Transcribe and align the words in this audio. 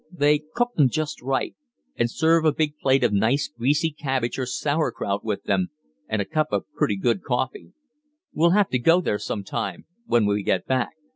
They 0.11 0.39
cook 0.39 0.73
them 0.73 0.89
just 0.89 1.21
right, 1.21 1.55
and 1.95 2.09
serve 2.09 2.43
a 2.43 2.51
big 2.51 2.75
plate 2.79 3.03
of 3.03 3.13
nice 3.13 3.47
greasy 3.47 3.91
cabbage 3.91 4.39
or 4.39 4.47
sauerkraut 4.47 5.23
with 5.23 5.43
them, 5.43 5.67
and 6.07 6.19
a 6.23 6.25
cup 6.25 6.47
of 6.51 6.65
pretty 6.73 6.97
good 6.97 7.21
coffee. 7.21 7.73
We'll 8.33 8.49
have 8.49 8.69
to 8.69 8.79
go 8.79 8.99
there 9.01 9.19
some 9.19 9.43
time 9.43 9.85
when 10.07 10.25
we 10.25 10.41
get 10.41 10.65
back." 10.65 10.93